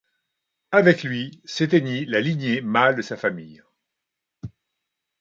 Avec 0.71 1.03
lui 1.03 1.43
s'éteignit 1.45 2.07
la 2.09 2.21
lignée 2.21 2.61
mâle 2.61 2.95
de 2.95 3.03
sa 3.03 3.17
famille. 3.17 3.61